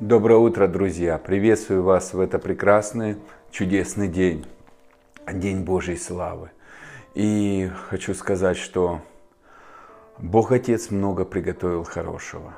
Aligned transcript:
Доброе 0.00 0.38
утро, 0.38 0.66
друзья! 0.66 1.18
Приветствую 1.18 1.84
вас 1.84 2.14
в 2.14 2.20
это 2.20 2.40
прекрасный, 2.40 3.16
чудесный 3.52 4.08
день, 4.08 4.44
День 5.32 5.60
Божьей 5.60 5.96
славы. 5.96 6.50
И 7.14 7.70
хочу 7.88 8.12
сказать, 8.14 8.56
что 8.56 9.02
Бог 10.18 10.50
Отец 10.50 10.90
много 10.90 11.24
приготовил 11.24 11.84
хорошего. 11.84 12.54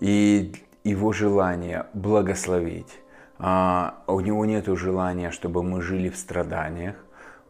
И 0.00 0.54
Его 0.82 1.12
желание 1.12 1.86
благословить. 1.94 2.98
А 3.38 4.02
у 4.08 4.18
Него 4.18 4.44
нет 4.44 4.66
желания, 4.66 5.30
чтобы 5.30 5.62
мы 5.62 5.82
жили 5.82 6.08
в 6.08 6.16
страданиях. 6.16 6.96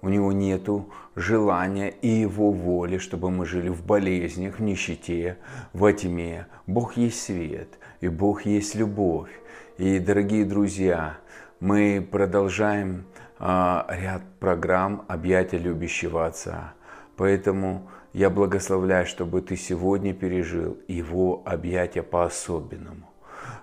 У 0.03 0.11
Него 0.11 0.31
нет 0.33 0.69
желания 1.17 1.89
и 1.89 2.09
Его 2.09 2.51
воли, 2.51 2.99
чтобы 2.99 3.31
мы 3.31 3.47
жили 3.47 3.71
в 3.71 3.83
болезнях, 3.83 4.59
в 4.59 4.63
нищете, 4.63 5.39
во 5.73 5.95
тьме. 5.95 6.49
Бог 6.67 6.99
есть 6.99 7.23
свет, 7.23 7.79
и 8.03 8.09
Бог 8.09 8.45
есть 8.45 8.75
любовь. 8.75 9.31
И, 9.79 9.99
дорогие 9.99 10.45
друзья, 10.45 11.19
мы 11.61 12.07
продолжаем 12.11 13.07
а, 13.39 13.87
ряд 13.89 14.23
программ 14.41 15.05
«Объятия 15.09 15.57
любящего 15.57 16.27
Отца». 16.27 16.75
Поэтому 17.17 17.89
я 18.13 18.29
благословляю, 18.29 19.07
чтобы 19.07 19.41
ты 19.41 19.57
сегодня 19.57 20.13
пережил 20.13 20.77
Его 20.89 21.43
объятия 21.47 22.03
по-особенному 22.03 23.09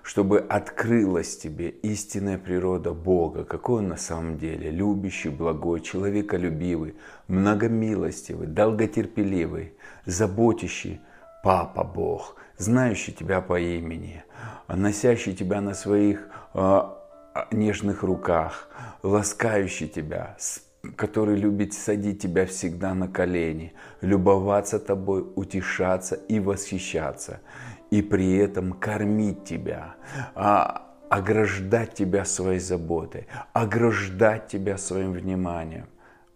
чтобы 0.02 0.38
открылась 0.38 1.36
тебе 1.36 1.68
истинная 1.68 2.38
природа 2.38 2.92
Бога, 2.92 3.44
какой 3.44 3.80
Он 3.80 3.88
на 3.88 3.96
самом 3.96 4.38
деле, 4.38 4.70
любящий, 4.70 5.28
благой, 5.28 5.80
человеколюбивый, 5.80 6.94
многомилостивый, 7.28 8.46
долготерпеливый, 8.46 9.74
заботящий 10.06 11.00
Папа 11.42 11.84
Бог, 11.84 12.36
знающий 12.60 13.12
тебя 13.12 13.40
по 13.40 13.58
имени, 13.58 14.22
носящий 14.68 15.34
тебя 15.34 15.60
на 15.60 15.74
своих 15.74 16.28
э, 16.54 16.80
нежных 17.50 18.02
руках, 18.02 18.68
ласкающий 19.02 19.88
тебя, 19.88 20.36
который 20.96 21.36
любит 21.36 21.72
садить 21.72 22.20
тебя 22.22 22.44
всегда 22.46 22.94
на 22.94 23.08
колени, 23.08 23.72
любоваться 24.02 24.78
тобой, 24.78 25.24
утешаться 25.34 26.14
и 26.14 26.38
восхищаться 26.38 27.40
и 27.90 28.02
при 28.02 28.36
этом 28.36 28.72
кормить 28.72 29.44
тебя, 29.44 29.94
а, 30.34 30.86
ограждать 31.08 31.94
тебя 31.94 32.24
своей 32.24 32.60
заботой, 32.60 33.26
ограждать 33.52 34.48
тебя 34.48 34.78
своим 34.78 35.12
вниманием. 35.12 35.86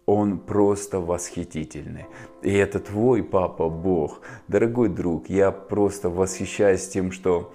Он 0.05 0.37
просто 0.37 0.99
восхитительный. 0.99 2.05
И 2.43 2.53
это 2.53 2.79
твой 2.79 3.23
папа 3.23 3.69
Бог. 3.69 4.21
Дорогой 4.47 4.89
друг, 4.89 5.29
я 5.29 5.51
просто 5.51 6.09
восхищаюсь 6.09 6.87
тем, 6.87 7.11
что 7.11 7.53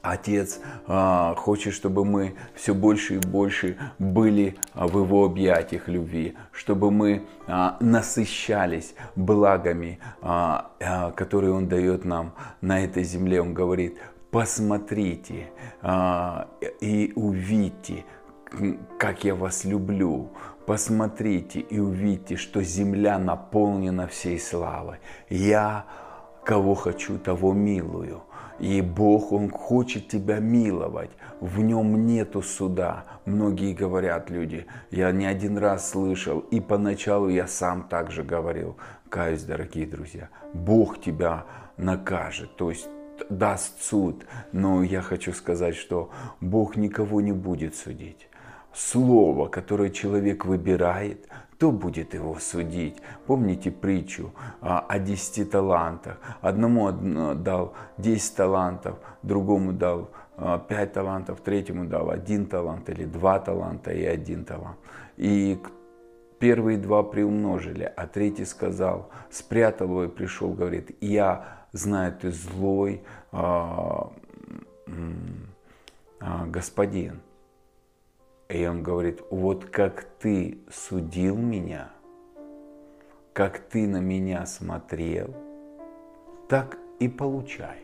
Отец 0.00 0.60
а, 0.86 1.34
хочет, 1.34 1.74
чтобы 1.74 2.04
мы 2.04 2.34
все 2.54 2.72
больше 2.72 3.16
и 3.16 3.18
больше 3.18 3.76
были 3.98 4.56
а, 4.72 4.86
в 4.86 4.98
Его 4.98 5.24
объятиях 5.24 5.88
любви, 5.88 6.34
чтобы 6.52 6.90
мы 6.90 7.26
а, 7.46 7.76
насыщались 7.80 8.94
благами, 9.16 9.98
а, 10.22 10.70
а, 10.80 11.10
которые 11.10 11.52
Он 11.52 11.68
дает 11.68 12.04
нам 12.04 12.32
на 12.60 12.84
этой 12.84 13.02
земле. 13.02 13.42
Он 13.42 13.52
говорит, 13.52 13.98
посмотрите 14.30 15.50
а, 15.82 16.48
и 16.80 17.12
увидьте, 17.16 18.04
как 18.98 19.24
я 19.24 19.34
вас 19.34 19.64
люблю. 19.64 20.30
Посмотрите 20.68 21.60
и 21.60 21.78
увидите, 21.78 22.36
что 22.36 22.62
земля 22.62 23.18
наполнена 23.18 24.06
всей 24.06 24.38
славой. 24.38 24.98
Я 25.30 25.86
кого 26.44 26.74
хочу, 26.74 27.18
того 27.18 27.54
милую. 27.54 28.20
И 28.58 28.82
Бог, 28.82 29.32
Он 29.32 29.48
хочет 29.48 30.08
тебя 30.08 30.40
миловать. 30.40 31.08
В 31.40 31.60
нем 31.60 32.06
нету 32.06 32.42
суда. 32.42 33.06
Многие 33.24 33.72
говорят 33.72 34.28
люди. 34.28 34.66
Я 34.90 35.10
не 35.10 35.24
один 35.24 35.56
раз 35.56 35.88
слышал. 35.88 36.40
И 36.40 36.60
поначалу 36.60 37.30
я 37.30 37.46
сам 37.46 37.84
также 37.84 38.22
говорил. 38.22 38.76
Каюсь, 39.08 39.44
дорогие 39.44 39.86
друзья. 39.86 40.28
Бог 40.52 41.00
тебя 41.00 41.46
накажет. 41.78 42.56
То 42.56 42.68
есть 42.68 42.90
даст 43.30 43.82
суд. 43.82 44.26
Но 44.52 44.82
я 44.82 45.00
хочу 45.00 45.32
сказать, 45.32 45.76
что 45.76 46.10
Бог 46.42 46.76
никого 46.76 47.22
не 47.22 47.32
будет 47.32 47.74
судить. 47.74 48.28
Слово, 48.72 49.48
которое 49.48 49.90
человек 49.90 50.44
выбирает, 50.44 51.28
кто 51.58 51.72
будет 51.72 52.14
его 52.14 52.36
судить? 52.38 52.96
Помните 53.26 53.72
притчу 53.72 54.32
а, 54.60 54.78
о 54.78 55.00
десяти 55.00 55.44
талантах? 55.44 56.18
Одному 56.40 56.92
дал 57.34 57.74
десять 57.96 58.36
талантов, 58.36 58.98
другому 59.24 59.72
дал 59.72 60.10
а, 60.36 60.58
пять 60.60 60.92
талантов, 60.92 61.40
третьему 61.40 61.86
дал 61.86 62.10
один 62.10 62.46
талант 62.46 62.88
или 62.90 63.04
два 63.04 63.40
таланта 63.40 63.90
и 63.90 64.04
один 64.04 64.44
талант. 64.44 64.78
И 65.16 65.60
первые 66.38 66.78
два 66.78 67.02
приумножили, 67.02 67.92
а 67.96 68.06
третий 68.06 68.44
сказал, 68.44 69.10
спрятал 69.28 69.88
его 69.88 70.04
и 70.04 70.08
пришел, 70.08 70.52
говорит, 70.52 70.96
я 71.00 71.66
знаю, 71.72 72.12
ты 72.12 72.30
злой 72.30 73.02
а, 73.32 74.12
а, 76.20 76.46
господин 76.46 77.20
и 78.48 78.66
он 78.66 78.82
говорит, 78.82 79.22
вот 79.30 79.66
как 79.66 80.04
ты 80.18 80.58
судил 80.70 81.36
меня, 81.36 81.90
как 83.32 83.58
ты 83.58 83.86
на 83.86 84.00
меня 84.00 84.46
смотрел, 84.46 85.34
так 86.48 86.78
и 86.98 87.08
получай. 87.08 87.78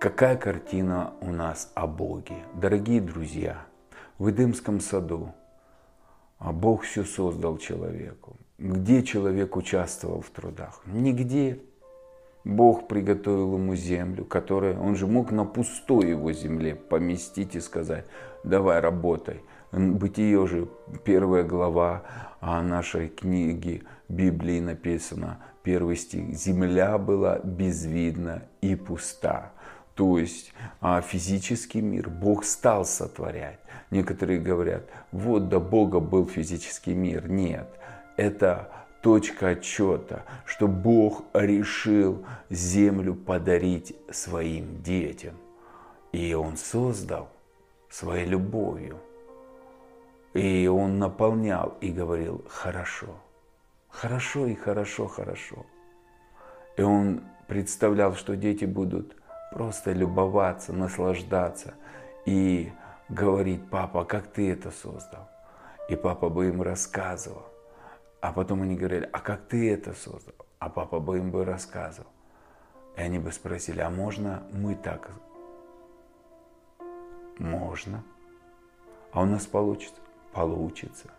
Какая 0.00 0.36
картина 0.36 1.14
у 1.20 1.32
нас 1.32 1.70
о 1.74 1.86
Боге? 1.86 2.36
Дорогие 2.54 3.00
друзья, 3.00 3.66
в 4.18 4.30
Эдемском 4.30 4.80
саду 4.80 5.32
а 6.38 6.52
Бог 6.52 6.84
все 6.84 7.04
создал 7.04 7.58
человеку. 7.58 8.36
Где 8.58 9.02
человек 9.02 9.56
участвовал 9.56 10.20
в 10.20 10.30
трудах? 10.30 10.82
Нигде. 10.86 11.60
Бог 12.48 12.88
приготовил 12.88 13.56
ему 13.56 13.76
землю, 13.76 14.24
которая, 14.24 14.78
он 14.78 14.96
же 14.96 15.06
мог 15.06 15.30
на 15.32 15.44
пустой 15.44 16.08
его 16.08 16.32
земле 16.32 16.74
поместить 16.74 17.54
и 17.54 17.60
сказать, 17.60 18.06
давай 18.42 18.80
работай. 18.80 19.42
Бытие 19.70 20.46
же 20.46 20.66
первая 21.04 21.44
глава 21.44 22.04
нашей 22.40 23.08
книги 23.08 23.82
Библии 24.08 24.60
написано, 24.60 25.40
первый 25.62 25.96
стих, 25.96 26.34
земля 26.34 26.96
была 26.96 27.38
безвидна 27.38 28.44
и 28.62 28.76
пуста. 28.76 29.52
То 29.94 30.18
есть 30.18 30.54
а, 30.80 31.02
физический 31.02 31.82
мир 31.82 32.08
Бог 32.08 32.44
стал 32.46 32.86
сотворять. 32.86 33.58
Некоторые 33.90 34.40
говорят, 34.40 34.84
вот 35.12 35.50
до 35.50 35.60
Бога 35.60 36.00
был 36.00 36.26
физический 36.26 36.94
мир. 36.94 37.28
Нет, 37.28 37.68
это 38.16 38.70
точка 39.02 39.48
отчета, 39.48 40.24
что 40.44 40.68
Бог 40.68 41.24
решил 41.32 42.24
землю 42.50 43.14
подарить 43.14 43.96
своим 44.10 44.82
детям. 44.82 45.34
И 46.12 46.34
Он 46.34 46.56
создал 46.56 47.28
своей 47.90 48.26
любовью. 48.26 48.98
И 50.34 50.66
Он 50.68 50.98
наполнял 50.98 51.76
и 51.80 51.90
говорил, 51.90 52.44
хорошо, 52.48 53.08
хорошо 53.88 54.46
и 54.46 54.54
хорошо, 54.54 55.06
хорошо. 55.06 55.66
И 56.76 56.82
Он 56.82 57.22
представлял, 57.46 58.14
что 58.14 58.36
дети 58.36 58.64
будут 58.64 59.16
просто 59.52 59.92
любоваться, 59.92 60.72
наслаждаться 60.72 61.74
и 62.26 62.72
говорить, 63.08 63.68
папа, 63.70 64.04
как 64.04 64.26
ты 64.28 64.52
это 64.52 64.70
создал? 64.70 65.28
И 65.88 65.96
папа 65.96 66.28
бы 66.28 66.48
им 66.48 66.60
рассказывал. 66.60 67.44
А 68.20 68.32
потом 68.32 68.62
они 68.62 68.76
говорили, 68.76 69.08
а 69.12 69.20
как 69.20 69.46
ты 69.46 69.72
это 69.72 69.94
создал? 69.94 70.34
А 70.58 70.68
папа 70.68 70.98
бы 70.98 71.18
им 71.18 71.30
бы 71.30 71.44
рассказывал. 71.44 72.10
И 72.96 73.00
они 73.00 73.18
бы 73.18 73.30
спросили, 73.30 73.80
а 73.80 73.90
можно 73.90 74.42
мы 74.52 74.74
так? 74.74 75.10
Можно. 77.38 78.02
А 79.12 79.22
у 79.22 79.24
нас 79.24 79.46
получится? 79.46 80.00
Получится. 80.32 81.10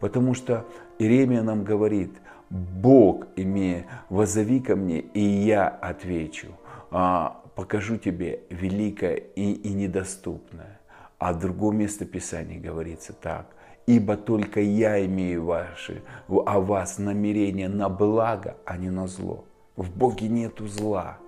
Потому 0.00 0.34
что 0.34 0.66
Иеремия 0.98 1.42
нам 1.42 1.62
говорит, 1.62 2.10
Бог, 2.50 3.26
имея, 3.36 3.86
возови 4.08 4.60
ко 4.60 4.74
мне, 4.74 4.98
и 4.98 5.20
я 5.20 5.68
отвечу, 5.68 6.48
а, 6.90 7.42
покажу 7.54 7.96
тебе 7.96 8.42
великое 8.50 9.14
и, 9.14 9.52
и 9.52 9.72
недоступное. 9.72 10.80
А 11.18 11.32
в 11.32 11.38
другом 11.38 11.78
местописании 11.78 12.58
говорится 12.58 13.12
так– 13.12 13.46
ибо 13.86 14.16
только 14.16 14.60
я 14.60 15.04
имею 15.04 15.44
ваши, 15.44 16.02
о 16.28 16.60
вас 16.60 16.98
намерение 16.98 17.68
на 17.68 17.88
благо, 17.88 18.56
а 18.64 18.76
не 18.76 18.90
на 18.90 19.06
зло. 19.06 19.44
В 19.76 19.90
Боге 19.90 20.28
нету 20.28 20.66
зла. 20.66 21.18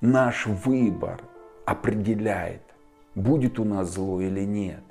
Наш 0.00 0.46
выбор 0.46 1.22
определяет, 1.64 2.62
будет 3.14 3.58
у 3.58 3.64
нас 3.64 3.94
зло 3.94 4.20
или 4.20 4.44
нет. 4.44 4.82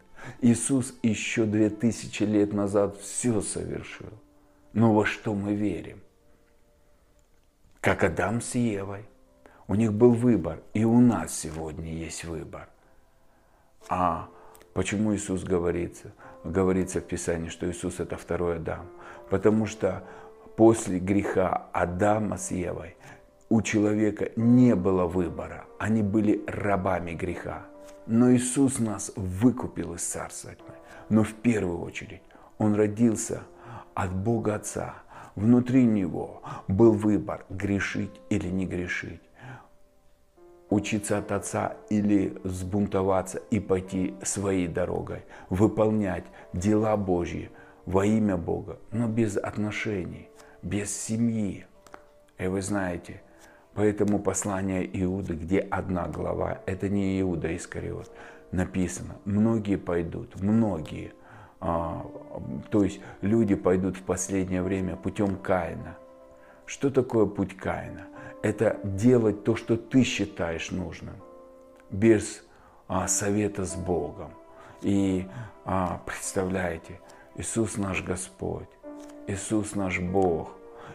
Иисус 0.42 0.98
еще 1.04 1.46
две 1.46 1.70
тысячи 1.70 2.24
лет 2.24 2.54
назад 2.54 2.98
все 3.00 3.42
совершил. 3.42 4.10
Но 4.74 4.94
во 4.94 5.06
что 5.06 5.34
мы 5.34 5.54
верим? 5.54 6.00
Как 7.82 8.04
Адам 8.04 8.42
с 8.42 8.56
Евой. 8.56 9.06
У 9.68 9.76
них 9.76 9.94
был 9.94 10.12
выбор, 10.12 10.62
и 10.74 10.84
у 10.84 11.00
нас 11.00 11.34
сегодня 11.34 11.94
есть 11.94 12.26
выбор. 12.26 12.70
А 13.90 14.30
почему 14.74 15.16
Иисус 15.16 15.44
говорится? 15.44 16.14
Говорится 16.44 17.00
в 17.00 17.06
Писании, 17.06 17.50
что 17.50 17.70
Иисус 17.70 18.00
это 18.00 18.18
второй 18.18 18.58
Адам. 18.58 18.88
Потому 19.30 19.66
что 19.66 20.04
после 20.56 21.00
греха 21.00 21.68
Адама 21.72 22.38
с 22.38 22.52
Евой 22.52 22.96
у 23.50 23.62
человека 23.62 24.32
не 24.36 24.76
было 24.76 25.06
выбора. 25.06 25.66
Они 25.78 26.02
были 26.02 26.44
рабами 26.48 27.12
греха. 27.12 27.66
Но 28.08 28.34
Иисус 28.34 28.80
нас 28.80 29.12
выкупил 29.16 29.94
из 29.94 30.04
Царства 30.04 30.52
тьмы. 30.56 30.76
Но 31.10 31.24
в 31.24 31.34
первую 31.34 31.82
очередь 31.82 32.22
Он 32.58 32.76
родился 32.76 33.42
от 33.94 34.14
Бога 34.14 34.56
Отца. 34.56 34.96
Внутри 35.36 35.86
Него 35.86 36.42
был 36.68 36.94
выбор, 36.94 37.46
грешить 37.50 38.20
или 38.30 38.48
не 38.48 38.66
грешить 38.66 39.22
учиться 40.72 41.18
от 41.18 41.32
Отца 41.32 41.76
или 41.90 42.34
взбунтоваться 42.44 43.40
и 43.52 43.60
пойти 43.60 44.16
своей 44.24 44.68
дорогой, 44.68 45.24
выполнять 45.50 46.24
дела 46.54 46.98
Божьи 46.98 47.52
во 47.86 48.06
имя 48.06 48.38
Бога, 48.38 48.80
но 48.92 49.08
без 49.08 49.38
отношений, 49.38 50.30
без 50.64 50.96
семьи. 50.96 51.66
И 52.40 52.48
вы 52.48 52.62
знаете, 52.62 53.22
поэтому 53.74 54.18
послание 54.18 54.90
Иуды, 55.04 55.34
где 55.34 55.60
одна 55.60 56.08
глава, 56.08 56.62
это 56.66 56.88
не 56.88 57.20
Иуда 57.20 57.54
Искариот, 57.56 58.10
написано, 58.52 59.18
многие 59.26 59.76
пойдут, 59.76 60.42
многие, 60.42 61.12
а, 61.60 62.06
то 62.70 62.84
есть 62.84 63.02
люди 63.22 63.56
пойдут 63.56 63.98
в 63.98 64.04
последнее 64.04 64.62
время 64.62 64.96
путем 64.96 65.36
Каина. 65.36 65.98
Что 66.66 66.90
такое 66.90 67.26
путь 67.26 67.58
Каина? 67.58 68.08
Это 68.42 68.80
делать 68.84 69.44
то, 69.44 69.56
что 69.56 69.78
ты 69.78 70.04
считаешь 70.04 70.72
нужным, 70.72 71.16
без 71.90 72.44
а, 72.88 73.08
совета 73.08 73.66
с 73.66 73.76
Богом. 73.76 74.32
И 74.82 75.26
а, 75.66 76.02
представляете, 76.06 77.00
Иисус 77.36 77.78
наш 77.78 78.04
Господь, 78.04 78.70
Иисус 79.28 79.76
наш 79.76 80.00
Бог, 80.00 80.52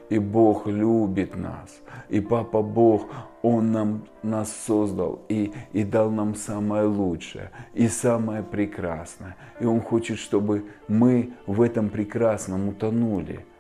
и 0.09 0.19
Бог 0.19 0.67
любит 0.67 1.37
нас. 1.37 1.81
И 2.09 2.21
Папа 2.21 2.63
Бог, 2.63 3.09
Он 3.43 3.73
нам, 3.73 4.05
нас 4.23 4.53
создал 4.53 5.21
и, 5.29 5.53
и 5.73 5.83
дал 5.83 6.11
нам 6.11 6.35
самое 6.35 6.85
лучшее 6.85 7.51
и 7.75 7.89
самое 7.89 8.43
прекрасное. 8.43 9.37
И 9.61 9.65
Он 9.65 9.81
хочет, 9.81 10.19
чтобы 10.19 10.67
мы 10.87 11.33
в 11.47 11.61
этом 11.61 11.91
прекрасном 11.91 12.69
утонули– 12.69 13.45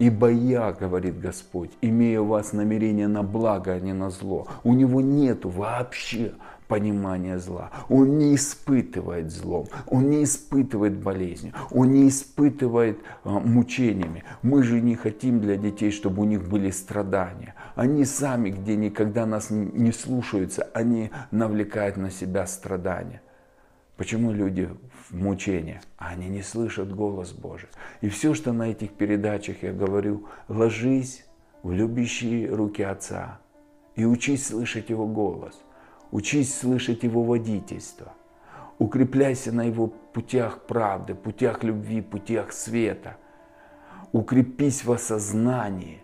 Ибо 0.00 0.30
я, 0.30 0.72
говорит 0.72 1.20
Господь, 1.20 1.70
имею 1.82 2.24
у 2.24 2.28
вас 2.28 2.54
намерение 2.54 3.06
на 3.06 3.22
благо, 3.22 3.72
а 3.72 3.80
не 3.80 3.92
на 3.92 4.08
зло. 4.08 4.48
У 4.64 4.72
него 4.72 5.02
нет 5.02 5.44
вообще 5.44 6.32
понимания 6.68 7.38
зла. 7.38 7.70
Он 7.90 8.16
не 8.16 8.34
испытывает 8.34 9.30
злом, 9.30 9.66
он 9.86 10.08
не 10.08 10.24
испытывает 10.24 10.96
болезнью, 10.96 11.52
он 11.70 11.90
не 11.92 12.08
испытывает 12.08 12.98
а, 13.24 13.40
мучениями. 13.40 14.24
Мы 14.40 14.62
же 14.62 14.80
не 14.80 14.94
хотим 14.94 15.40
для 15.40 15.56
детей, 15.56 15.90
чтобы 15.90 16.22
у 16.22 16.24
них 16.24 16.48
были 16.48 16.70
страдания. 16.70 17.54
Они 17.74 18.06
сами, 18.06 18.48
где 18.48 18.76
никогда 18.76 19.26
нас 19.26 19.50
не 19.50 19.92
слушаются, 19.92 20.66
они 20.72 21.10
навлекают 21.30 21.98
на 21.98 22.10
себя 22.10 22.46
страдания. 22.46 23.20
Почему 24.00 24.32
люди 24.32 24.66
в 25.10 25.14
мучении? 25.14 25.78
Они 25.98 26.26
не 26.28 26.40
слышат 26.40 26.90
голос 26.90 27.32
Божий. 27.32 27.68
И 28.00 28.08
все, 28.08 28.32
что 28.32 28.54
на 28.54 28.70
этих 28.70 28.92
передачах 28.92 29.62
я 29.62 29.74
говорю, 29.74 30.26
ложись 30.48 31.26
в 31.62 31.70
любящие 31.70 32.48
руки 32.48 32.82
Отца 32.82 33.40
и 33.96 34.06
учись 34.06 34.46
слышать 34.46 34.88
Его 34.88 35.06
голос. 35.06 35.62
Учись 36.12 36.58
слышать 36.58 37.02
Его 37.02 37.24
водительство. 37.24 38.14
Укрепляйся 38.78 39.52
на 39.52 39.64
Его 39.64 39.88
путях 39.88 40.62
правды, 40.62 41.14
путях 41.14 41.62
любви, 41.62 42.00
путях 42.00 42.52
света. 42.52 43.18
Укрепись 44.12 44.82
в 44.82 44.92
осознании 44.92 46.00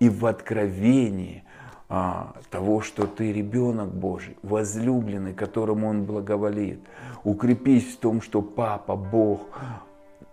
и 0.00 0.10
в 0.10 0.26
откровении 0.26 1.44
а, 1.88 2.34
того, 2.50 2.80
что 2.80 3.06
ты 3.06 3.32
ребенок 3.32 3.88
Божий, 3.94 4.36
возлюбленный, 4.42 5.32
которому 5.32 5.88
Он 5.88 6.04
благоволит. 6.04 6.80
Укрепись 7.24 7.94
в 7.94 7.98
том, 7.98 8.20
что 8.20 8.42
Папа, 8.42 8.94
Бог, 8.94 9.40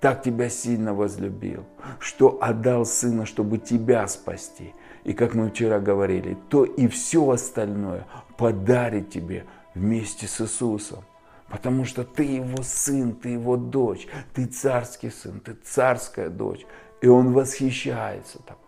так 0.02 0.22
тебя 0.22 0.50
сильно 0.50 0.94
возлюбил, 0.94 1.64
что 2.00 2.38
отдал 2.42 2.86
Сына, 2.86 3.26
чтобы 3.26 3.58
тебя 3.58 4.08
спасти. 4.08 4.74
И 5.06 5.14
как 5.14 5.34
мы 5.34 5.50
вчера 5.50 5.80
говорили, 5.80 6.38
то 6.50 6.66
и 6.66 6.88
все 6.88 7.30
остальное 7.30 8.06
подарит 8.38 9.10
тебе 9.10 9.46
вместе 9.74 10.28
с 10.28 10.42
Иисусом. 10.42 11.04
Потому 11.48 11.86
что 11.86 12.04
ты 12.04 12.24
его 12.24 12.64
сын, 12.64 13.14
ты 13.14 13.30
его 13.30 13.56
дочь, 13.56 14.08
ты 14.34 14.46
царский 14.46 15.12
сын, 15.12 15.40
ты 15.40 15.54
царская 15.54 16.30
дочь. 16.30 16.66
И 17.02 17.08
он 17.08 17.34
восхищается 17.34 18.40
тобой. 18.40 18.65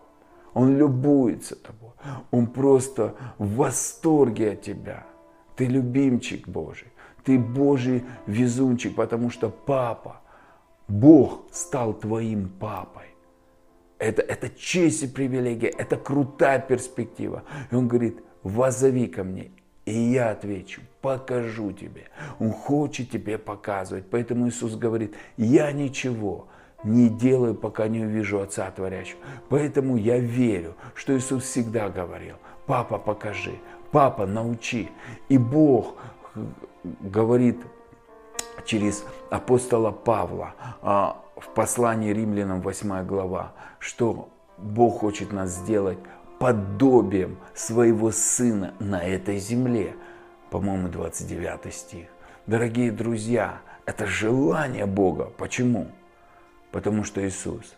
Он 0.54 0.76
любуется 0.76 1.56
тобой. 1.56 1.92
Он 2.30 2.46
просто 2.46 3.14
в 3.38 3.56
восторге 3.56 4.52
от 4.52 4.62
тебя. 4.62 5.06
Ты 5.56 5.66
любимчик 5.66 6.48
Божий. 6.48 6.88
Ты 7.24 7.38
Божий 7.38 8.04
везунчик, 8.26 8.94
потому 8.94 9.30
что 9.30 9.50
папа, 9.50 10.20
Бог 10.86 11.42
стал 11.52 11.92
твоим 11.92 12.48
папой. 12.48 13.04
Это, 13.98 14.22
это 14.22 14.48
честь 14.48 15.02
и 15.02 15.08
привилегия, 15.08 15.68
это 15.68 15.96
крутая 15.96 16.60
перспектива. 16.60 17.42
И 17.70 17.74
он 17.74 17.88
говорит, 17.88 18.22
возови 18.42 19.08
ко 19.08 19.24
мне, 19.24 19.50
и 19.84 19.92
я 19.92 20.30
отвечу, 20.30 20.82
покажу 21.00 21.72
тебе. 21.72 22.04
Он 22.38 22.52
хочет 22.52 23.10
тебе 23.10 23.38
показывать. 23.38 24.04
Поэтому 24.10 24.48
Иисус 24.48 24.76
говорит, 24.76 25.14
я 25.36 25.72
ничего 25.72 26.48
не 26.84 27.08
делаю, 27.08 27.54
пока 27.54 27.88
не 27.88 28.00
увижу 28.00 28.40
Отца 28.40 28.70
Творящего. 28.70 29.18
Поэтому 29.48 29.96
я 29.96 30.18
верю, 30.18 30.74
что 30.94 31.16
Иисус 31.16 31.44
всегда 31.44 31.88
говорил, 31.88 32.36
папа, 32.66 32.98
покажи, 32.98 33.58
папа, 33.90 34.26
научи. 34.26 34.90
И 35.28 35.38
Бог 35.38 35.94
говорит 36.84 37.58
через 38.64 39.04
апостола 39.30 39.90
Павла 39.90 40.54
а, 40.82 41.22
в 41.36 41.48
послании 41.54 42.12
римлянам 42.12 42.60
8 42.60 43.04
глава, 43.06 43.52
что 43.78 44.28
Бог 44.58 45.00
хочет 45.00 45.32
нас 45.32 45.50
сделать 45.50 45.98
подобием 46.38 47.38
своего 47.54 48.12
Сына 48.12 48.74
на 48.78 49.02
этой 49.02 49.38
земле. 49.38 49.94
По-моему, 50.50 50.88
29 50.88 51.74
стих. 51.74 52.06
Дорогие 52.46 52.90
друзья, 52.90 53.60
это 53.84 54.06
желание 54.06 54.86
Бога. 54.86 55.30
Почему? 55.36 55.88
Потому 56.70 57.04
что 57.04 57.26
Иисус 57.26 57.76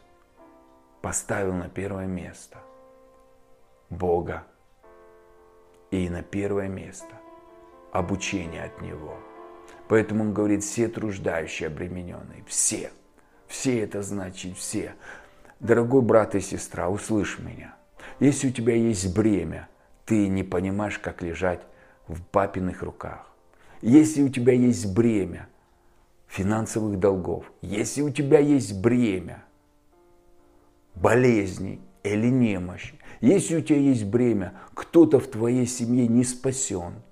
поставил 1.00 1.54
на 1.54 1.68
первое 1.68 2.06
место 2.06 2.58
Бога 3.88 4.44
и 5.90 6.08
на 6.08 6.22
первое 6.22 6.68
место 6.68 7.14
обучение 7.92 8.64
от 8.64 8.80
Него. 8.80 9.16
Поэтому 9.88 10.24
Он 10.24 10.32
говорит, 10.32 10.62
все 10.62 10.88
труждающие, 10.88 11.66
обремененные, 11.68 12.44
все. 12.46 12.92
Все 13.46 13.80
это 13.80 14.02
значит 14.02 14.56
все. 14.56 14.94
Дорогой 15.58 16.02
брат 16.02 16.34
и 16.36 16.40
сестра, 16.40 16.88
услышь 16.88 17.38
меня. 17.38 17.74
Если 18.20 18.48
у 18.48 18.52
тебя 18.52 18.74
есть 18.74 19.14
бремя, 19.14 19.68
ты 20.04 20.28
не 20.28 20.44
понимаешь, 20.44 20.98
как 20.98 21.22
лежать 21.22 21.60
в 22.06 22.22
папиных 22.22 22.82
руках. 22.82 23.26
Если 23.82 24.22
у 24.22 24.28
тебя 24.28 24.52
есть 24.52 24.94
бремя, 24.94 25.48
финансовых 26.30 26.98
долгов, 26.98 27.50
если 27.60 28.02
у 28.02 28.10
тебя 28.10 28.38
есть 28.38 28.80
бремя 28.80 29.42
болезней 30.94 31.80
или 32.04 32.28
немощи, 32.28 32.94
если 33.20 33.56
у 33.56 33.60
тебя 33.60 33.78
есть 33.78 34.04
бремя, 34.04 34.54
кто-то 34.74 35.18
в 35.18 35.26
твоей 35.26 35.66
семье 35.66 36.06
не 36.06 36.24
спасен, 36.24 37.02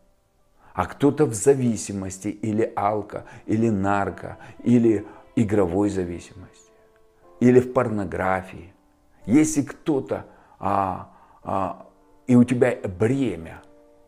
а 0.73 0.87
кто-то 0.87 1.27
в 1.27 1.35
зависимости 1.35 2.29
или 2.29 2.73
алко, 2.77 3.25
или 3.47 3.69
нарко, 3.69 4.39
или 4.63 5.05
игровой 5.35 5.91
зависимости, 5.91 6.71
или 7.41 7.59
в 7.59 7.73
порнографии. 7.73 8.73
Если 9.27 9.63
кто-то, 9.63 10.27
а, 10.61 11.13
а, 11.43 11.89
и 12.29 12.37
у 12.37 12.45
тебя 12.45 12.77
бремя, 12.99 13.63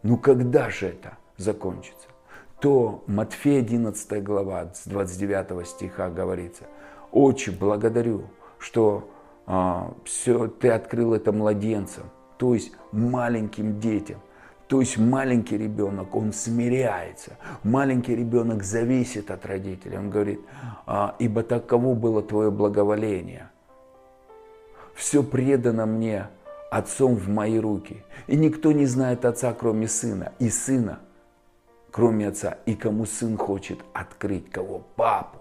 ну 0.05 0.17
когда 0.17 0.71
же 0.71 0.87
это 0.87 1.19
закончится? 1.37 2.10
То 2.61 3.02
Матфея 3.07 3.61
11 3.61 4.23
глава 4.23 4.73
с 4.75 4.87
29 4.87 5.67
стиха 5.67 6.11
говорится, 6.11 6.64
«Отче, 7.11 7.50
благодарю, 7.50 8.25
что 8.59 9.09
а, 9.47 9.93
все, 10.05 10.47
ты 10.47 10.69
открыл 10.69 11.14
это 11.14 11.33
младенцам, 11.33 12.05
то 12.38 12.55
есть 12.55 12.73
маленьким 12.93 13.81
детям, 13.81 14.21
то 14.69 14.81
есть 14.81 14.99
маленький 14.99 15.59
ребенок, 15.59 16.14
он 16.14 16.33
смиряется. 16.33 17.33
Маленький 17.64 18.14
ребенок 18.14 18.62
зависит 18.62 19.33
от 19.33 19.45
родителей. 19.45 19.99
Он 19.99 20.11
говорит, 20.11 20.40
а, 20.87 21.17
ибо 21.19 21.43
таково 21.43 21.95
было 21.95 22.23
твое 22.23 22.52
благоволение. 22.52 23.50
Все 24.95 25.25
предано 25.25 25.87
мне 25.87 26.29
Отцом 26.71 27.17
в 27.17 27.29
мои 27.29 27.59
руки. 27.59 28.05
И 28.29 28.37
никто 28.37 28.71
не 28.71 28.87
знает 28.87 29.25
Отца, 29.25 29.52
кроме 29.52 29.88
Сына, 29.88 30.33
и 30.38 30.49
Сына, 30.50 31.00
кроме 31.90 32.28
Отца, 32.28 32.59
и 32.66 32.75
кому 32.75 33.06
Сын 33.06 33.37
хочет 33.37 33.80
открыть, 33.92 34.50
кого? 34.50 34.80
Папу. 34.97 35.38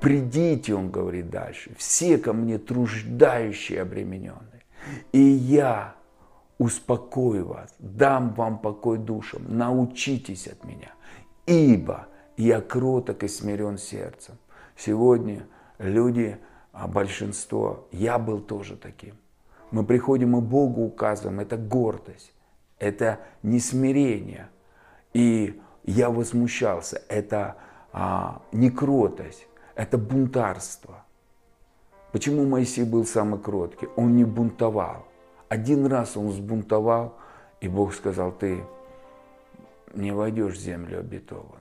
Придите, 0.00 0.74
он 0.74 0.90
говорит 0.90 1.30
дальше, 1.30 1.74
все 1.78 2.18
ко 2.18 2.32
мне 2.32 2.58
труждающие 2.58 3.80
обремененные, 3.80 4.64
и 5.12 5.20
я 5.20 5.94
успокою 6.58 7.48
вас, 7.48 7.74
дам 7.78 8.34
вам 8.34 8.58
покой 8.58 8.98
душам, 8.98 9.42
научитесь 9.48 10.46
от 10.46 10.64
меня, 10.64 10.92
ибо 11.46 12.06
я 12.36 12.60
кроток 12.60 13.22
и 13.22 13.28
смирен 13.28 13.78
сердцем. 13.78 14.36
Сегодня 14.76 15.46
люди, 15.78 16.38
а 16.72 16.86
большинство, 16.86 17.88
я 17.90 18.18
был 18.18 18.40
тоже 18.40 18.76
таким. 18.76 19.14
Мы 19.70 19.84
приходим 19.84 20.36
и 20.36 20.40
Богу 20.40 20.82
указываем, 20.82 21.40
это 21.40 21.56
гордость, 21.56 22.32
это 22.78 23.20
не 23.42 23.60
смирение. 23.60 24.48
И 25.12 25.60
я 25.84 26.10
возмущался, 26.10 27.02
это 27.08 27.56
а, 27.92 28.42
не 28.52 28.70
это 29.74 29.98
бунтарство. 29.98 31.04
Почему 32.12 32.44
Моисей 32.44 32.84
был 32.84 33.04
самый 33.04 33.40
кроткий? 33.40 33.88
Он 33.96 34.16
не 34.16 34.24
бунтовал. 34.24 35.06
Один 35.48 35.86
раз 35.86 36.16
он 36.16 36.30
сбунтовал, 36.30 37.16
и 37.60 37.68
Бог 37.68 37.94
сказал, 37.94 38.32
ты 38.32 38.64
не 39.94 40.12
войдешь 40.12 40.54
в 40.54 40.60
землю 40.60 41.00
обетованную. 41.00 41.60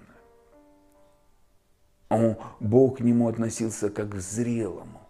Бог 2.60 2.98
к 2.98 3.00
нему 3.02 3.28
относился 3.28 3.90
как 3.90 4.10
к 4.10 4.16
зрелому. 4.16 5.02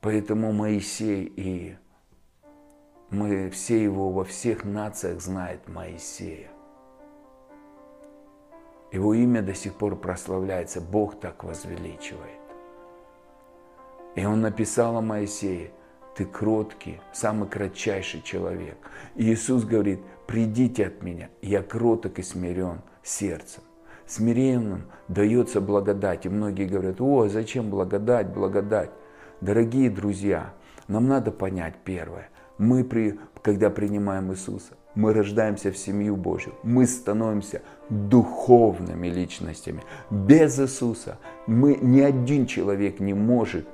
Поэтому 0.00 0.52
Моисей 0.52 1.24
и 1.24 1.76
мы 3.10 3.50
все 3.50 3.82
его 3.82 4.10
во 4.10 4.24
всех 4.24 4.64
нациях 4.64 5.20
знают 5.20 5.68
Моисея. 5.68 6.53
Его 8.94 9.12
имя 9.12 9.42
до 9.42 9.54
сих 9.54 9.74
пор 9.74 9.96
прославляется, 9.96 10.80
Бог 10.80 11.18
так 11.18 11.42
возвеличивает. 11.42 12.38
И 14.14 14.24
он 14.24 14.40
написал 14.40 14.96
о 14.96 15.00
Моисее, 15.00 15.72
ты 16.14 16.24
кроткий, 16.24 17.00
самый 17.12 17.48
кратчайший 17.48 18.22
человек. 18.22 18.76
И 19.16 19.32
Иисус 19.32 19.64
говорит, 19.64 19.98
придите 20.28 20.86
от 20.86 21.02
меня, 21.02 21.28
я 21.42 21.60
кроток 21.60 22.20
и 22.20 22.22
смирен 22.22 22.82
сердцем. 23.02 23.64
Смиренным 24.06 24.84
дается 25.08 25.60
благодать. 25.60 26.24
И 26.24 26.28
многие 26.28 26.66
говорят, 26.66 27.00
о, 27.00 27.28
зачем 27.28 27.70
благодать, 27.70 28.28
благодать. 28.28 28.90
Дорогие 29.40 29.90
друзья, 29.90 30.54
нам 30.86 31.08
надо 31.08 31.32
понять 31.32 31.74
первое. 31.84 32.28
Мы, 32.58 32.84
при, 32.84 33.18
когда 33.42 33.70
принимаем 33.70 34.30
Иисуса, 34.30 34.76
мы 34.94 35.12
рождаемся 35.12 35.70
в 35.70 35.76
семью 35.76 36.16
Божью, 36.16 36.54
мы 36.62 36.86
становимся 36.86 37.62
духовными 37.90 39.08
личностями. 39.08 39.82
Без 40.10 40.58
Иисуса 40.58 41.18
мы, 41.46 41.76
ни 41.80 42.00
один 42.00 42.46
человек 42.46 43.00
не 43.00 43.14
может 43.14 43.66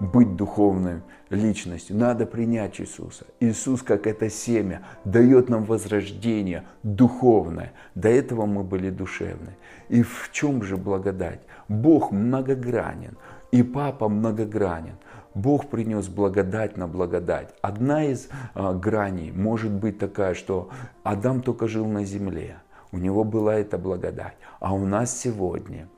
быть 0.00 0.36
духовной 0.36 1.02
личностью. 1.30 1.96
Надо 1.96 2.24
принять 2.24 2.80
Иисуса. 2.80 3.26
Иисус, 3.40 3.82
как 3.82 4.06
это 4.06 4.30
семя, 4.30 4.82
дает 5.04 5.48
нам 5.48 5.64
возрождение 5.64 6.64
духовное. 6.82 7.72
До 7.94 8.08
этого 8.08 8.46
мы 8.46 8.62
были 8.62 8.90
душевны. 8.90 9.56
И 9.88 10.02
в 10.02 10.30
чем 10.32 10.62
же 10.62 10.76
благодать? 10.76 11.40
Бог 11.68 12.12
многогранен, 12.12 13.16
и 13.50 13.62
Папа 13.62 14.08
многогранен. 14.08 14.96
Бог 15.38 15.70
принес 15.70 16.08
благодать 16.08 16.76
на 16.76 16.88
благодать. 16.88 17.54
Одна 17.62 18.04
из 18.04 18.28
а, 18.54 18.72
граней 18.72 19.30
может 19.30 19.70
быть 19.70 19.98
такая, 19.98 20.34
что 20.34 20.70
Адам 21.04 21.42
только 21.42 21.68
жил 21.68 21.86
на 21.86 22.04
земле, 22.04 22.58
у 22.90 22.98
него 22.98 23.22
была 23.22 23.54
эта 23.54 23.78
благодать. 23.78 24.36
А 24.58 24.74
у 24.74 24.84
нас 24.84 25.16
сегодня 25.16 25.88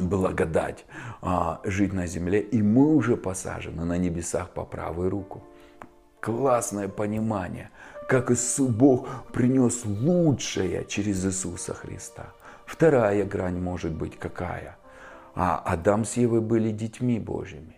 благодать 0.00 0.84
а, 1.22 1.60
жить 1.64 1.92
на 1.92 2.06
земле, 2.06 2.40
и 2.40 2.60
мы 2.60 2.94
уже 2.96 3.16
посажены 3.16 3.84
на 3.84 3.96
небесах 3.96 4.50
по 4.50 4.64
правую 4.64 5.10
руку. 5.10 5.42
Классное 6.20 6.88
понимание, 6.88 7.70
как 8.08 8.32
Иисус, 8.32 8.68
Бог 8.68 9.06
принес 9.32 9.84
лучшее 9.84 10.84
через 10.88 11.24
Иисуса 11.24 11.74
Христа. 11.74 12.26
Вторая 12.66 13.24
грань 13.24 13.60
может 13.60 13.92
быть 13.92 14.18
какая? 14.18 14.76
А 15.36 15.62
Адам 15.64 16.04
с 16.04 16.16
Евой 16.16 16.40
были 16.40 16.72
детьми 16.72 17.20
Божьими 17.20 17.77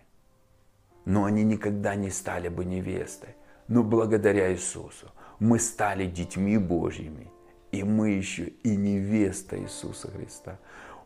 но 1.05 1.25
они 1.25 1.43
никогда 1.43 1.95
не 1.95 2.09
стали 2.09 2.49
бы 2.49 2.65
невестой. 2.65 3.35
Но 3.67 3.83
благодаря 3.83 4.51
Иисусу 4.53 5.07
мы 5.39 5.59
стали 5.59 6.05
детьми 6.05 6.57
Божьими, 6.57 7.31
и 7.71 7.83
мы 7.83 8.09
еще 8.09 8.45
и 8.63 8.75
невеста 8.75 9.59
Иисуса 9.59 10.09
Христа. 10.11 10.59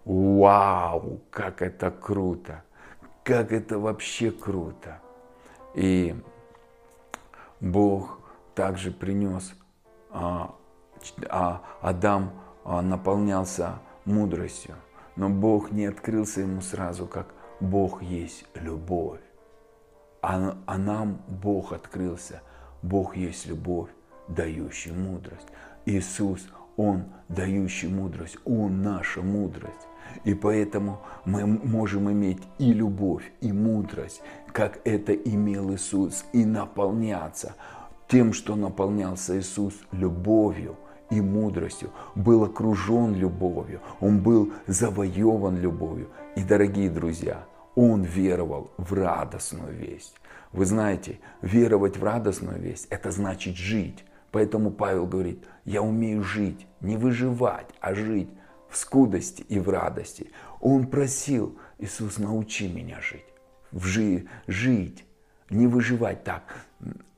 Вау, 0.03 1.21
как 1.29 1.61
это 1.61 1.91
круто! 1.91 2.63
Как 3.23 3.51
это 3.51 3.79
вообще 3.79 4.31
круто! 4.31 5.01
И 5.73 6.15
Бог 7.59 8.19
также 8.53 8.91
принес, 8.91 9.53
а, 10.11 10.55
а 11.29 11.61
Адам 11.81 12.31
а, 12.63 12.81
наполнялся 12.81 13.79
мудростью, 14.05 14.75
но 15.15 15.29
Бог 15.29 15.71
не 15.71 15.85
открылся 15.85 16.41
ему 16.41 16.61
сразу, 16.61 17.07
как 17.07 17.33
Бог 17.59 18.01
есть 18.01 18.45
любовь. 18.53 19.24
А, 20.27 20.57
а 20.65 20.77
нам 20.79 21.19
Бог 21.27 21.71
открылся. 21.71 22.41
Бог 22.81 23.15
есть 23.15 23.45
любовь, 23.45 23.91
дающая 24.27 24.91
мудрость. 24.91 25.45
Иисус, 25.85 26.47
Он 26.77 27.03
дающий 27.29 27.89
мудрость, 27.89 28.37
Он 28.43 28.81
наша 28.81 29.21
мудрость. 29.21 29.87
И 30.23 30.33
поэтому 30.33 30.99
мы 31.25 31.45
можем 31.45 32.11
иметь 32.11 32.41
и 32.57 32.73
любовь, 32.73 33.31
и 33.39 33.51
мудрость, 33.51 34.23
как 34.51 34.79
это 34.83 35.13
имел 35.13 35.71
Иисус, 35.75 36.25
и 36.33 36.43
наполняться 36.43 37.53
тем, 38.07 38.33
что 38.33 38.55
наполнялся 38.55 39.37
Иисус 39.37 39.75
любовью 39.91 40.75
и 41.11 41.21
мудростью, 41.21 41.91
был 42.15 42.43
окружен 42.43 43.13
любовью, 43.13 43.79
Он 43.99 44.21
был 44.21 44.53
завоеван 44.65 45.57
любовью. 45.57 46.09
И, 46.35 46.43
дорогие 46.43 46.89
друзья, 46.89 47.45
он 47.75 48.03
веровал 48.03 48.71
в 48.77 48.93
радостную 48.93 49.73
весть. 49.73 50.15
Вы 50.51 50.65
знаете, 50.65 51.19
веровать 51.41 51.97
в 51.97 52.03
радостную 52.03 52.59
весть– 52.59 52.87
это 52.89 53.11
значит 53.11 53.55
жить. 53.55 54.05
Поэтому 54.31 54.71
Павел 54.71 55.05
говорит, 55.05 55.45
я 55.65 55.81
умею 55.81 56.23
жить, 56.23 56.67
не 56.81 56.97
выживать, 56.97 57.67
а 57.79 57.93
жить 57.93 58.29
в 58.69 58.77
скудости 58.77 59.43
и 59.43 59.59
в 59.59 59.69
радости. 59.69 60.31
Он 60.59 60.87
просил, 60.87 61.57
Иисус, 61.77 62.17
научи 62.17 62.67
меня 62.67 62.99
жить, 63.01 63.25
в 63.71 63.85
жи, 63.85 64.27
жить, 64.47 65.05
не 65.49 65.67
выживать 65.67 66.23
так. 66.23 66.43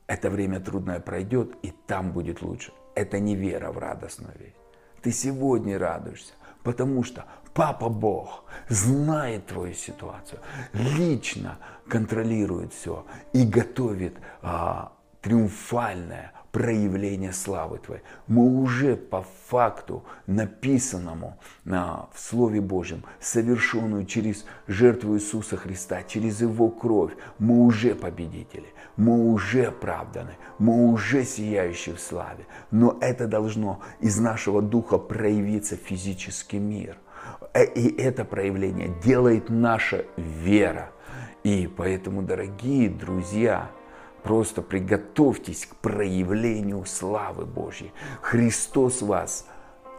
Это 0.06 0.30
время 0.30 0.60
трудное 0.60 1.00
пройдет, 1.00 1.56
и 1.62 1.72
там 1.86 2.12
будет 2.12 2.42
лучше. 2.42 2.72
Это 2.94 3.18
не 3.20 3.36
вера 3.36 3.72
в 3.72 3.78
радостную 3.78 4.34
весть. 4.38 4.56
Ты 5.02 5.12
сегодня 5.12 5.78
радуешься, 5.78 6.34
потому 6.62 7.04
что 7.04 7.24
Папа 7.58 7.88
Бог 7.88 8.44
знает 8.68 9.46
твою 9.46 9.74
ситуацию, 9.74 10.38
лично 10.72 11.58
контролирует 11.88 12.72
все 12.72 13.04
и 13.32 13.44
готовит 13.44 14.14
а, 14.42 14.92
триумфальное 15.20 16.34
проявление 16.52 17.32
славы 17.32 17.78
Твоей. 17.78 18.02
Мы 18.28 18.44
уже 18.44 18.94
по 18.94 19.26
факту 19.48 20.04
написанному 20.28 21.36
а, 21.68 22.08
в 22.14 22.20
Слове 22.20 22.60
Божьем, 22.60 23.02
совершенную 23.18 24.06
через 24.06 24.44
жертву 24.68 25.16
Иисуса 25.16 25.56
Христа, 25.56 26.04
через 26.04 26.40
Его 26.40 26.68
кровь, 26.68 27.14
мы 27.40 27.64
уже 27.64 27.96
победители, 27.96 28.68
мы 28.96 29.32
уже 29.32 29.64
оправданы, 29.64 30.36
мы 30.60 30.92
уже 30.92 31.24
сияющие 31.24 31.96
в 31.96 32.00
славе. 32.00 32.46
Но 32.70 32.96
это 33.00 33.26
должно 33.26 33.80
из 33.98 34.16
нашего 34.20 34.62
духа 34.62 34.96
проявиться 34.96 35.76
в 35.76 35.80
физический 35.80 36.60
мир– 36.60 36.98
и 37.54 37.94
это 38.00 38.24
проявление 38.24 38.94
делает 39.02 39.50
наша 39.50 40.04
вера. 40.16 40.90
И 41.44 41.66
поэтому, 41.66 42.22
дорогие 42.22 42.90
друзья, 42.90 43.70
просто 44.22 44.62
приготовьтесь 44.62 45.66
к 45.66 45.76
проявлению 45.76 46.84
славы 46.84 47.46
Божьей. 47.46 47.92
Христос 48.20 49.02
вас, 49.02 49.46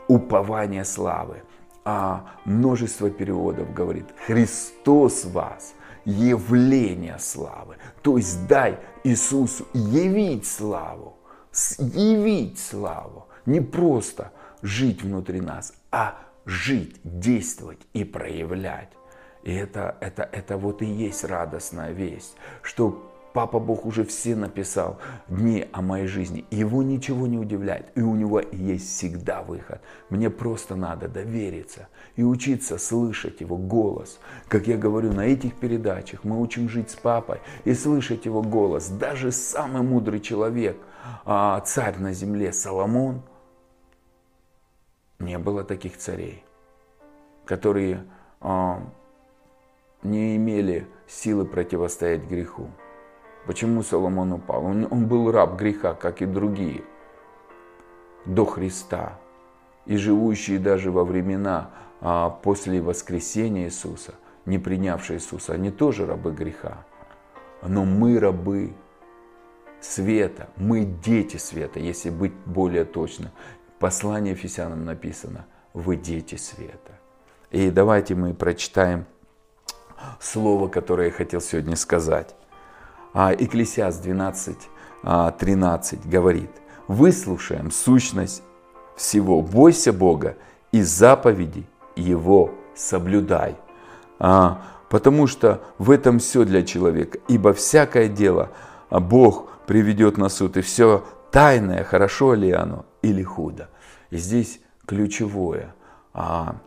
упование 0.08 0.86
славы. 0.86 1.44
А 1.86 2.36
множество 2.46 3.10
переводов 3.10 3.74
говорит, 3.74 4.06
Христос 4.28 5.26
вас, 5.26 5.74
явление 6.06 7.18
славы. 7.20 7.78
То 8.02 8.18
есть 8.18 8.46
дай 8.48 8.78
Иисусу 9.04 9.66
явить 9.74 10.46
славу, 10.46 11.18
явить 11.78 12.60
славу. 12.60 13.28
Не 13.46 13.62
просто 13.62 14.32
жить 14.62 15.02
внутри 15.02 15.42
нас, 15.42 15.74
а 15.92 16.20
жить, 16.46 17.00
действовать 17.04 17.80
и 17.94 18.04
проявлять. 18.04 18.90
И 19.44 19.54
это, 19.54 19.98
это, 20.02 20.28
это 20.32 20.58
вот 20.58 20.82
и 20.82 20.86
есть 20.86 21.24
радостная 21.24 21.92
весть, 21.92 22.36
что 22.62 23.10
Папа 23.34 23.60
Бог 23.60 23.86
уже 23.86 24.04
все 24.06 24.36
написал 24.36 24.98
дни 25.28 25.68
о 25.72 25.82
моей 25.82 26.08
жизни. 26.08 26.46
Его 26.50 26.82
ничего 26.82 27.28
не 27.28 27.38
удивляет. 27.38 27.86
И 27.96 28.02
у 28.02 28.16
него 28.16 28.42
есть 28.52 28.90
всегда 28.90 29.44
выход. 29.44 29.82
Мне 30.10 30.30
просто 30.30 30.76
надо 30.76 31.08
довериться 31.08 31.88
и 32.16 32.24
учиться 32.24 32.78
слышать 32.80 33.42
его 33.42 33.58
голос. 33.58 34.20
Как 34.48 34.68
я 34.68 34.78
говорю 34.78 35.14
на 35.14 35.28
этих 35.28 35.56
передачах, 35.56 36.24
мы 36.24 36.42
учим 36.42 36.70
жить 36.70 36.90
с 36.90 36.96
папой 36.96 37.40
и 37.66 37.74
слышать 37.74 38.26
его 38.26 38.42
голос. 38.42 38.90
Даже 38.90 39.32
самый 39.32 39.84
мудрый 39.84 40.22
человек, 40.22 40.78
а, 41.24 41.60
царь 41.62 41.98
на 42.00 42.14
земле 42.14 42.52
Соломон, 42.52 43.22
не 45.20 45.38
было 45.38 45.64
таких 45.64 45.98
царей, 45.98 46.44
которые 47.46 48.06
а, 48.40 48.82
не 50.02 50.38
имели 50.38 50.88
силы 51.08 51.46
противостоять 51.46 52.24
греху. 52.24 52.70
Почему 53.46 53.84
Соломон 53.84 54.34
упал? 54.34 54.66
Он, 54.66 54.88
он 54.90 55.08
был 55.08 55.32
раб 55.32 55.58
греха, 55.58 55.94
как 55.94 56.22
и 56.22 56.26
другие, 56.26 56.84
до 58.26 58.46
Христа. 58.46 59.20
И 59.86 59.98
живущие 59.98 60.60
даже 60.60 60.92
во 60.92 61.04
времена 61.04 61.72
а, 62.02 62.30
после 62.30 62.82
воскресения 62.82 63.66
Иисуса, 63.66 64.14
не 64.46 64.60
принявшие 64.60 65.18
Иисуса, 65.18 65.54
они 65.54 65.72
тоже 65.72 66.06
рабы 66.06 66.32
греха. 66.32 66.86
Но 67.62 67.84
мы 67.84 68.20
рабы 68.20 68.74
света, 69.82 70.50
мы 70.56 70.86
дети 70.86 71.38
света, 71.38 71.80
если 71.80 72.10
быть 72.10 72.34
более 72.46 72.86
точно. 72.86 73.32
Послание 73.80 74.34
Ефесянам 74.34 74.84
написано, 74.84 75.46
вы 75.74 75.96
дети 75.96 76.36
света. 76.36 77.00
И 77.50 77.72
давайте 77.72 78.14
мы 78.14 78.34
прочитаем 78.34 79.06
слово, 80.20 80.68
которое 80.68 81.08
я 81.08 81.14
хотел 81.14 81.40
сегодня 81.40 81.78
сказать. 81.78 82.36
А 83.14 83.34
Экклесиас 83.34 83.98
12, 84.00 84.58
13 85.40 86.10
говорит, 86.10 86.52
выслушаем 86.90 87.72
сущность 87.72 88.44
всего, 88.98 89.42
бойся 89.42 89.94
Бога 89.94 90.36
и 90.74 90.82
заповеди 90.82 91.66
Его 91.96 92.52
соблюдай. 92.76 93.56
А, 94.20 94.62
потому 94.90 95.26
что 95.26 95.62
в 95.78 95.90
этом 95.90 96.20
все 96.20 96.44
для 96.44 96.64
человека, 96.64 97.20
ибо 97.30 97.54
всякое 97.54 98.10
дело 98.10 98.50
Бог 98.90 99.50
приведет 99.66 100.18
на 100.18 100.28
суд, 100.28 100.58
и 100.58 100.62
все 100.62 101.06
тайное, 101.32 101.86
хорошо 101.86 102.34
ли 102.34 102.52
оно 102.52 102.86
или 103.02 103.24
худо. 103.24 103.70
И 104.10 104.18
здесь 104.18 104.60
ключевое, 104.86 105.74
а, 106.14 106.58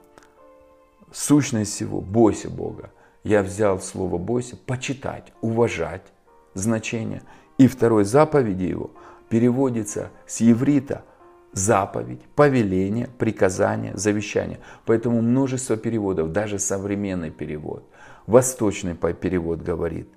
сущность 1.12 1.73
всего, 1.73 2.01
бойся 2.01 2.51
Бога. 2.51 2.91
Я 3.25 3.43
взял 3.43 3.81
слово 3.81 4.19
бойся, 4.19 4.57
почитать, 4.57 5.33
уважать, 5.41 6.12
значение. 6.55 7.23
И 7.59 7.69
второй 7.69 8.05
заповеди 8.05 8.65
его 8.65 8.91
переводится 9.29 10.11
с 10.27 10.41
еврита 10.41 11.05
заповедь, 11.53 12.23
повеление, 12.35 13.09
приказание, 13.19 13.97
завещание. 13.97 14.59
Поэтому 14.87 15.21
множество 15.21 15.77
переводов, 15.77 16.33
даже 16.33 16.59
современный 16.59 17.31
перевод, 17.31 17.85
восточный 18.27 18.95
перевод 18.95 19.61
говорит, 19.61 20.09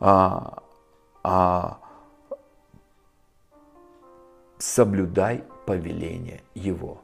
а, 0.00 0.62
а, 1.22 1.78
соблюдай 4.58 5.44
повеление 5.66 6.42
его. 6.54 7.02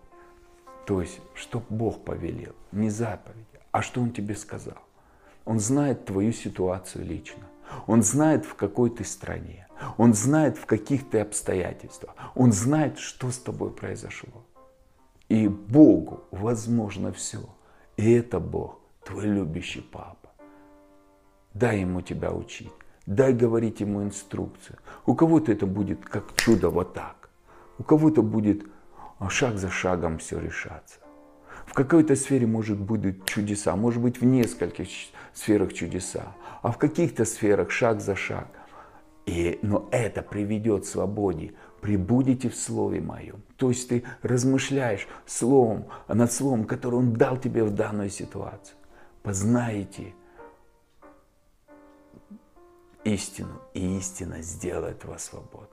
То 0.87 1.01
есть, 1.01 1.21
что 1.35 1.63
Бог 1.69 2.05
повелел, 2.05 2.55
не 2.73 2.91
заповедь, 2.91 3.47
а 3.71 3.83
что 3.83 4.01
Он 4.01 4.11
тебе 4.11 4.35
сказал. 4.35 4.79
Он 5.45 5.59
знает 5.59 6.05
твою 6.05 6.33
ситуацию 6.33 7.05
лично. 7.05 7.45
Он 7.87 8.03
знает, 8.03 8.45
в 8.45 8.55
какой 8.55 8.91
ты 8.91 9.05
стране. 9.05 9.67
Он 9.97 10.15
знает, 10.15 10.57
в 10.57 10.67
каких 10.67 11.11
ты 11.11 11.21
обстоятельствах. 11.21 12.15
Он 12.35 12.53
знает, 12.53 12.99
что 12.99 13.31
с 13.31 13.39
тобой 13.39 13.73
произошло. 13.73 14.45
И 15.29 15.49
Богу 15.49 16.25
возможно 16.31 17.13
все. 17.13 17.41
И 17.97 18.13
это 18.13 18.39
Бог, 18.39 18.79
твой 19.05 19.27
любящий 19.27 19.81
папа. 19.81 20.31
Дай 21.55 21.81
ему 21.81 22.03
тебя 22.03 22.33
учить. 22.33 22.73
Дай 23.07 23.33
говорить 23.33 23.81
ему 23.81 24.03
инструкцию. 24.03 24.79
У 25.07 25.15
кого-то 25.15 25.51
это 25.51 25.67
будет 25.67 26.05
как 26.05 26.37
чудо 26.37 26.71
вот 26.71 26.95
так. 26.95 27.22
У 27.79 27.83
кого-то 27.83 28.23
будет 28.23 28.65
шаг 29.29 29.59
за 29.59 29.71
шагом 29.71 30.19
все 30.19 30.39
решаться. 30.39 30.99
В 31.67 31.75
какой-то 31.75 32.17
сфере 32.17 32.47
может 32.47 32.79
быть 32.79 33.25
чудеса, 33.25 33.77
может 33.77 34.03
быть 34.03 34.21
в 34.21 34.25
нескольких 34.25 34.89
сферах 35.33 35.73
чудеса, 35.73 36.35
а 36.61 36.73
в 36.73 36.79
каких-то 36.79 37.25
сферах 37.25 37.71
шаг 37.71 38.01
за 38.01 38.17
шаг. 38.17 38.49
И, 39.25 39.59
но 39.63 39.89
это 39.93 40.23
приведет 40.23 40.83
к 40.83 40.87
свободе. 40.87 41.55
Прибудете 41.81 42.49
в 42.49 42.57
Слове 42.57 43.01
Моем. 43.01 43.43
То 43.57 43.71
есть 43.71 43.89
ты 43.89 44.05
размышляешь 44.23 45.07
словом, 45.27 45.87
над 46.09 46.33
Словом, 46.33 46.65
которое 46.65 46.99
Он 46.99 47.13
дал 47.13 47.37
тебе 47.37 47.65
в 47.65 47.75
данную 47.75 48.11
ситуацию. 48.11 48.77
Познаете 49.23 50.15
истину, 53.05 53.61
и 53.75 53.99
истина 53.99 54.43
сделает 54.43 55.05
вас 55.05 55.25
свободным. 55.25 55.72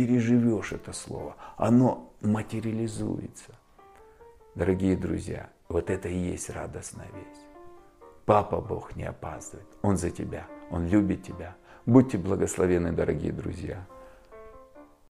Переживешь 0.00 0.72
это 0.72 0.94
Слово, 0.94 1.36
оно 1.58 2.10
материализуется. 2.22 3.52
Дорогие 4.54 4.96
друзья, 4.96 5.50
вот 5.68 5.90
это 5.90 6.08
и 6.08 6.16
есть 6.16 6.48
радостная 6.48 7.08
весть. 7.08 7.44
Папа 8.24 8.62
Бог 8.62 8.96
не 8.96 9.04
опаздывает. 9.04 9.68
Он 9.82 9.98
за 9.98 10.08
тебя. 10.08 10.46
Он 10.70 10.86
любит 10.86 11.24
тебя. 11.24 11.54
Будьте 11.84 12.16
благословены, 12.16 12.92
дорогие 12.92 13.30
друзья. 13.30 13.86